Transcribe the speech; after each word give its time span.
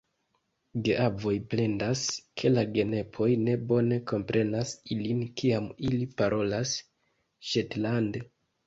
Geavoj 0.85 1.33
plendas, 1.51 2.01
ke 2.43 2.51
la 2.55 2.63
genepoj 2.79 3.29
ne 3.43 3.55
bone 3.73 4.01
komprenas 4.15 4.75
ilin 4.97 5.23
kiam 5.43 5.71
ili 5.91 6.05
parolas 6.23 6.77
ŝetlande. 7.55 8.31